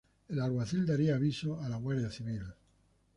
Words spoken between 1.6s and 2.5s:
a la Guardia Civil.